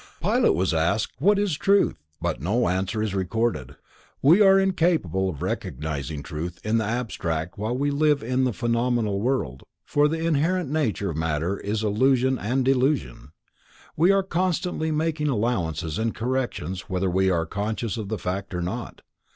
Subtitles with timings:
[0.19, 3.75] Pilate was asked "what is Truth," but no answer is recorded.
[4.19, 9.21] We are incapable of cognizing truth in the abstract while we live in the phenomenal
[9.21, 13.29] world, for the inherent nature of matter is illusion and delusion, and
[13.95, 18.61] we are constantly making allowances and corrections whether we are conscious of the fact or
[18.63, 19.01] not.